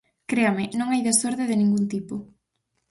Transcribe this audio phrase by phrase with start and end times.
[0.29, 2.15] Créame, non hai desorde de ningún tipo.